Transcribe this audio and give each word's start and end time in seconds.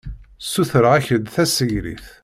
Ssutreɣ-ak-d 0.43 1.25
tasegrit. 1.33 2.05